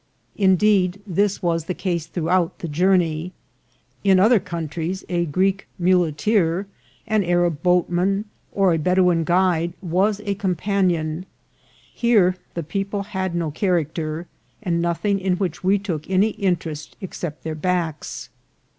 In 0.35 0.55
deed, 0.55 0.99
this 1.05 1.43
was 1.43 1.65
the 1.65 1.75
case 1.75 2.07
throughout 2.07 2.57
the 2.57 2.67
journey. 2.67 3.33
In 4.03 4.19
other 4.19 4.39
countries 4.39 5.05
a 5.09 5.27
Greek 5.27 5.67
muleteer, 5.77 6.65
an 7.05 7.23
Arab 7.23 7.61
boatman, 7.61 8.25
or 8.51 8.73
a 8.73 8.79
Bedouin 8.79 9.23
guide 9.23 9.73
was 9.79 10.19
a 10.25 10.33
companion; 10.33 11.27
here 11.93 12.35
the 12.55 12.63
people 12.63 13.03
had 13.03 13.35
no 13.35 13.51
character, 13.51 14.25
and 14.63 14.81
nothing 14.81 15.19
in 15.19 15.35
which 15.35 15.63
we 15.63 15.77
took 15.77 16.09
any 16.09 16.29
interest 16.29 16.97
except 16.99 17.43
their 17.43 17.53
backs. 17.53 18.29